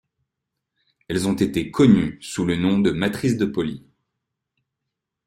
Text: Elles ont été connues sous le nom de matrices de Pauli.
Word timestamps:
Elles 1.09 1.27
ont 1.27 1.35
été 1.35 1.69
connues 1.69 2.17
sous 2.23 2.43
le 2.43 2.55
nom 2.55 2.79
de 2.79 2.89
matrices 2.89 3.37
de 3.37 3.45
Pauli. 3.45 3.85